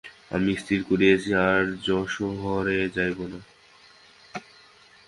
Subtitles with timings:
[0.31, 3.39] আমি স্থির করিয়াছি, আর যশোহরে যাইব না।